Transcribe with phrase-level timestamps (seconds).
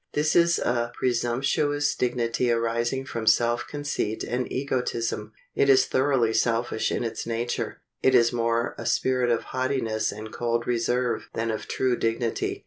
[0.13, 5.31] This is a presumptuous dignity arising from self conceit and egotism.
[5.53, 7.83] It is thoroughly selfish in its nature.
[8.01, 12.59] It is more a spirit of haughtiness and cold reserve than of true dignity.